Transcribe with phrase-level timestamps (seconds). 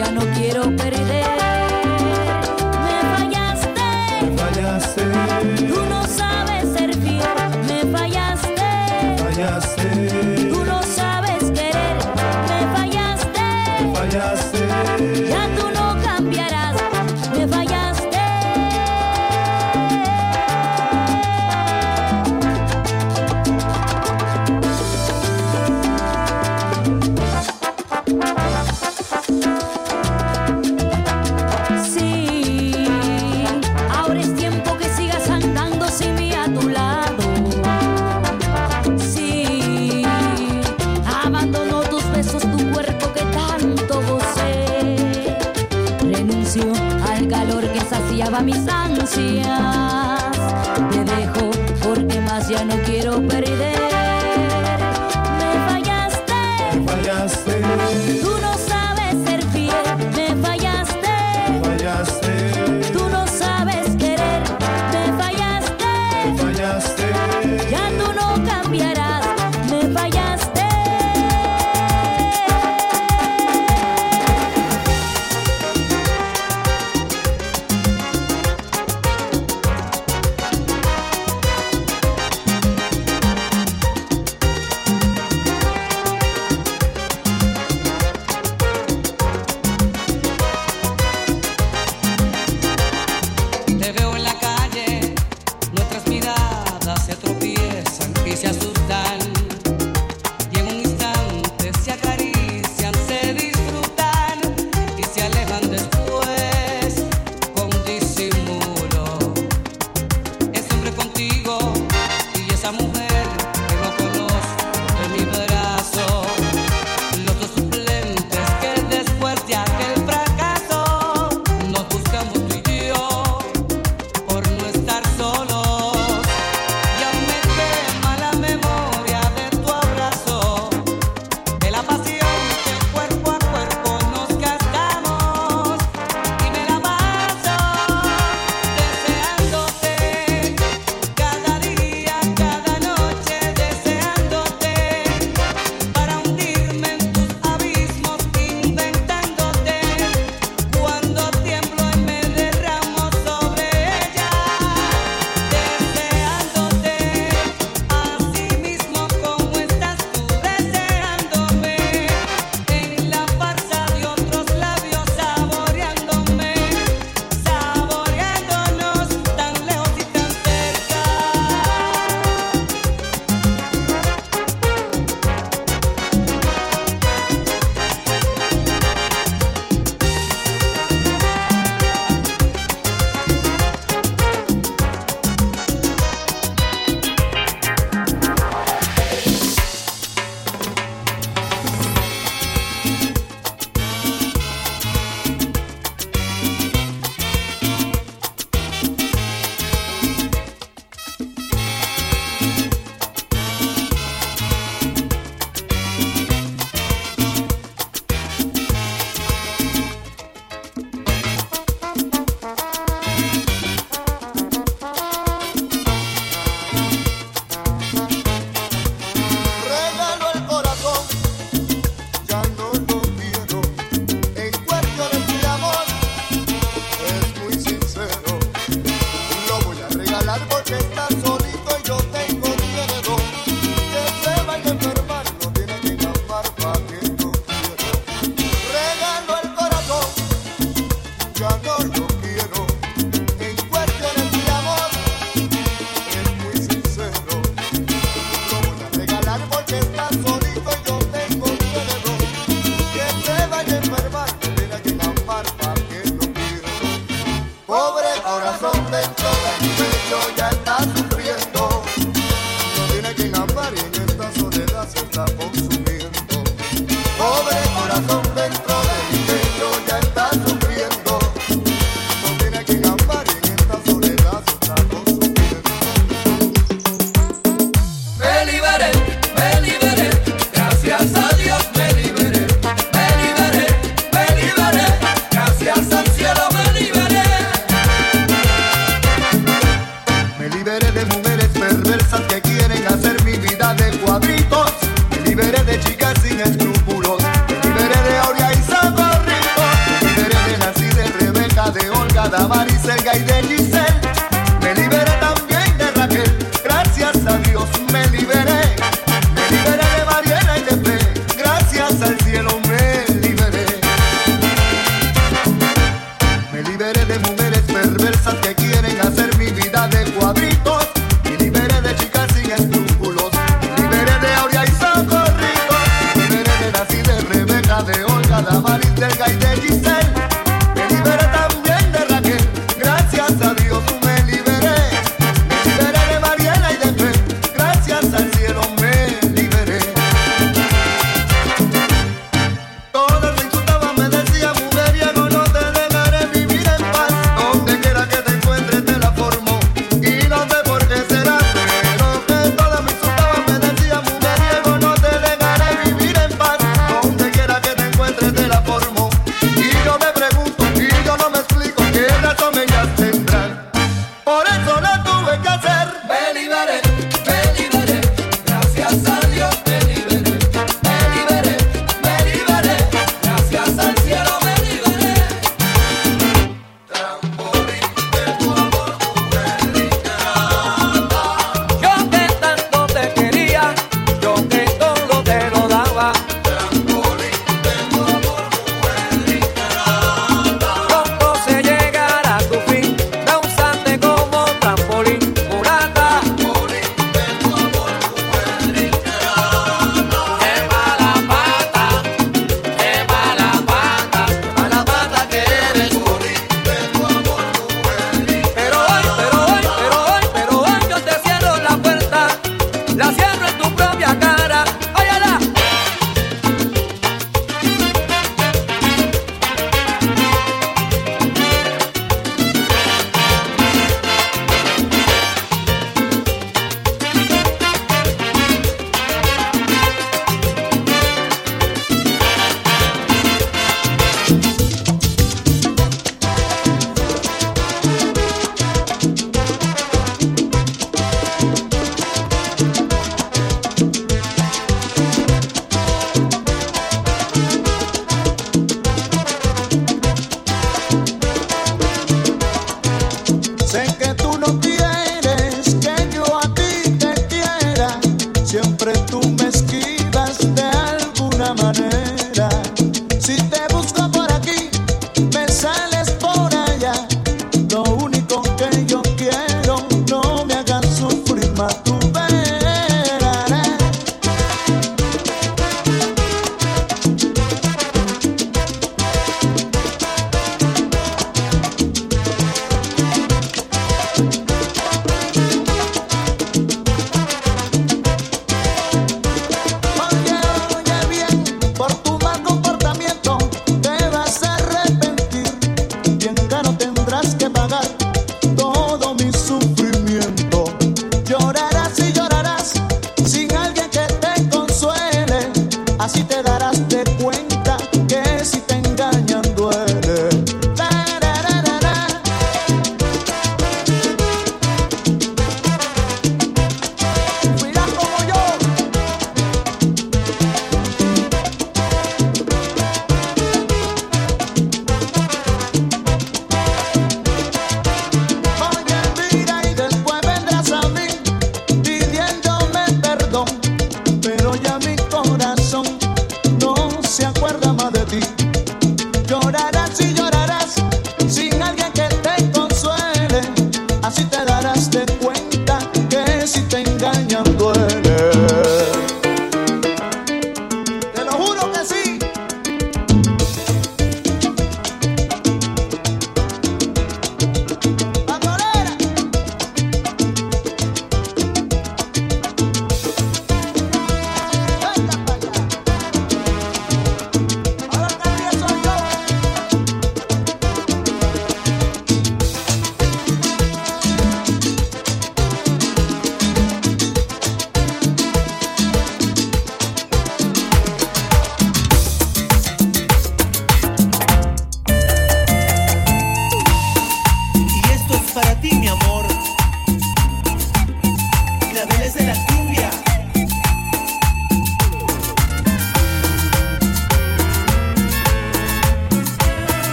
[0.00, 0.79] ya no quiero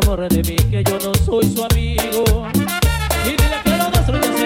[0.00, 2.48] favor de mí, que yo no soy su amigo.
[3.26, 4.41] Y dile que lo nuestro ya se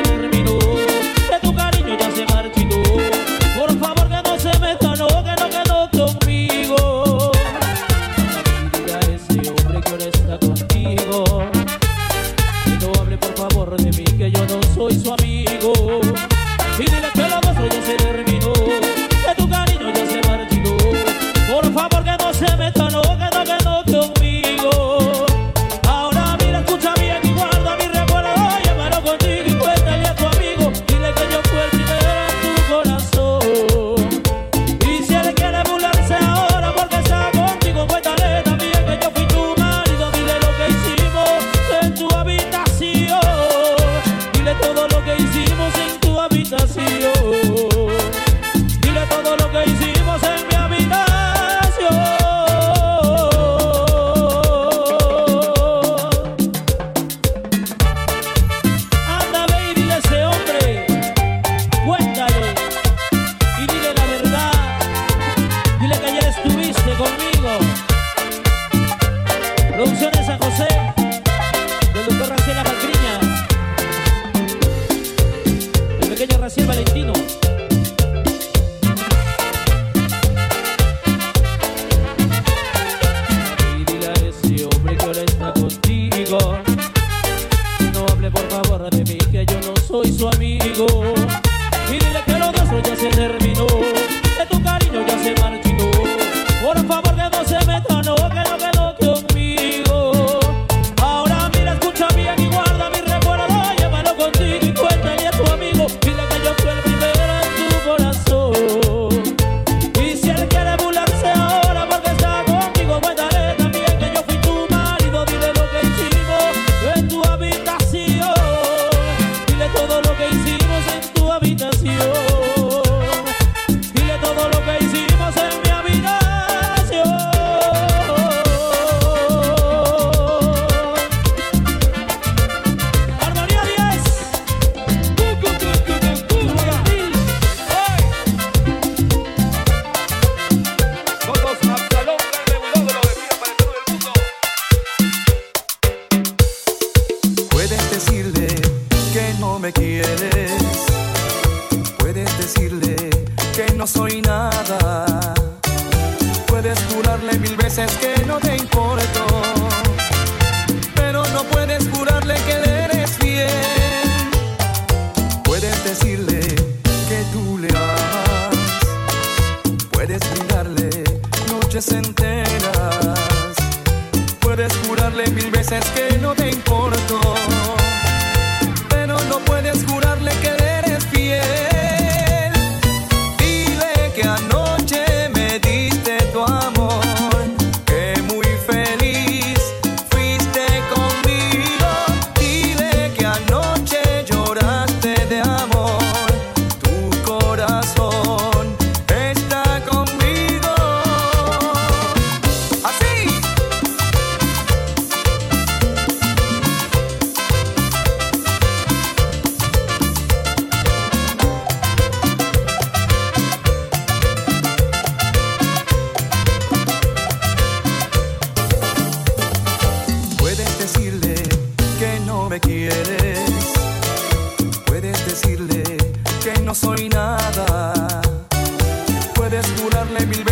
[89.86, 90.65] soy su amigo.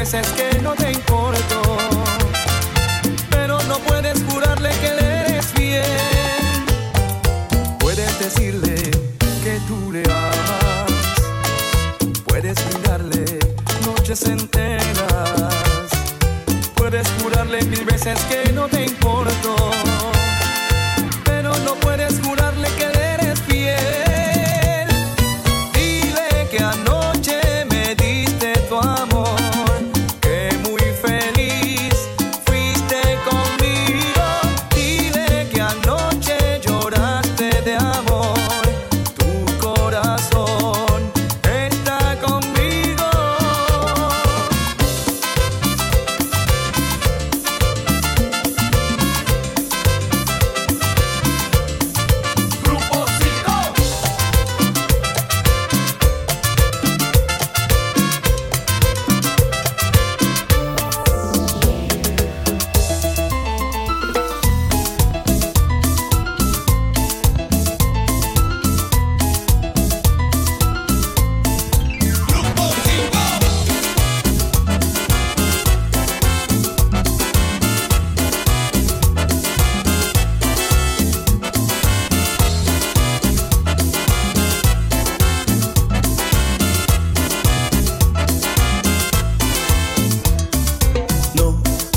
[0.05, 1.63] Veces que no te importo.
[3.31, 5.83] Pero no puedes jurarle que le eres fiel.
[7.79, 8.75] Puedes decirle
[9.43, 10.93] que tú le amas.
[12.27, 13.25] Puedes brindarle
[13.87, 15.89] noches enteras.
[16.75, 18.84] Puedes jurarle mil veces que no te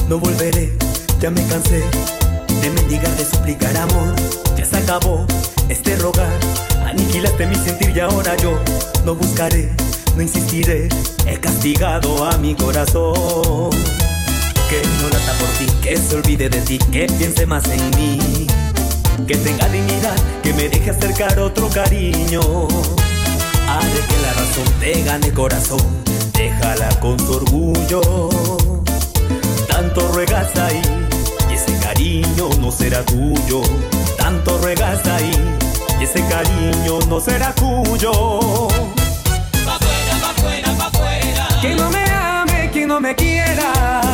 [0.07, 0.71] No, volveré,
[1.19, 1.83] ya me cansé
[2.61, 4.15] de mendigar, de suplicar amor.
[4.57, 5.25] Ya se acabó
[5.67, 6.31] este rogar,
[6.85, 8.57] aniquilaste mi sentir y ahora yo
[9.03, 9.69] no buscaré,
[10.15, 10.87] no insistiré.
[11.25, 13.69] He castigado a mi corazón.
[14.69, 18.47] Que no lata por ti, que se olvide de ti, que piense más en mí.
[19.27, 22.41] Que tenga dignidad, que me deje acercar otro cariño.
[23.67, 25.81] Haré que la razón te gane corazón,
[26.33, 28.86] déjala con su orgullo.
[29.77, 30.81] Tanto ruegas ahí,
[31.51, 33.61] y ese cariño no será tuyo.
[34.17, 35.31] Tanto ruegas ahí,
[35.99, 38.11] y ese cariño no será tuyo.
[41.61, 44.06] Que no me ame, que no me quiera.